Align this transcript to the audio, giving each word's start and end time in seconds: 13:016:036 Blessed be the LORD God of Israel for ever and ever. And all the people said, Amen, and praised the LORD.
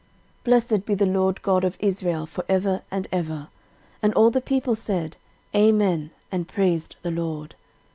13:016:036 0.43 0.43
Blessed 0.45 0.85
be 0.87 0.95
the 0.95 1.05
LORD 1.05 1.41
God 1.43 1.63
of 1.63 1.77
Israel 1.79 2.25
for 2.25 2.43
ever 2.49 2.81
and 2.89 3.07
ever. 3.11 3.49
And 4.01 4.15
all 4.15 4.31
the 4.31 4.41
people 4.41 4.73
said, 4.73 5.17
Amen, 5.53 6.09
and 6.31 6.47
praised 6.47 6.95
the 7.03 7.11
LORD. 7.11 7.53